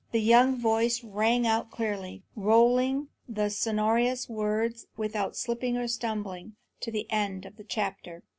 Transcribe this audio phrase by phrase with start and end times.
[0.13, 6.89] The young voice rang out clearly, rolling the sonorous words, without slip or stumbling, to
[6.91, 8.23] the end of the chapter.